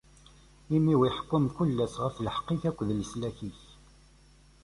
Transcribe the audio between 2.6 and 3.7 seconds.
akked leslak-ik.